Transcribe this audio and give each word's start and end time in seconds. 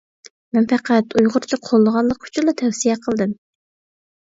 مەن 0.57 0.63
پەقەت 0.71 1.13
ئۇيغۇرچە 1.19 1.61
قوللىغانلىقى 1.69 2.29
ئۈچۈنلا 2.31 2.57
تەۋسىيە 2.65 2.99
قىلدىم. 3.07 3.39